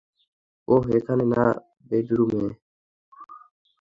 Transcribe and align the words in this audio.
ওহ, 0.67 0.83
এখানে 0.97 1.23
না, 1.33 1.43
বেডরুমে। 1.89 2.45